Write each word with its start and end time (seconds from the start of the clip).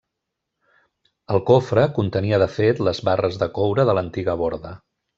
El 1.35 1.43
cofre 1.51 1.85
contenia 1.99 2.41
de 2.45 2.49
fet 2.57 2.83
les 2.91 3.05
barres 3.13 3.41
de 3.45 3.53
coure 3.61 3.89
de 3.93 3.97
l'antiga 4.01 4.41
borda. 4.45 4.75